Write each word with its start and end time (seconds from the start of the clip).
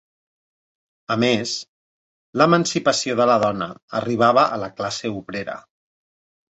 A 1.15 1.17
més, 1.23 1.53
l'emancipació 2.43 3.19
de 3.23 3.31
la 3.33 3.39
dona 3.47 3.71
arribava 4.01 4.51
a 4.59 4.61
la 4.67 4.75
classe 4.81 5.15
obrera. 5.23 5.63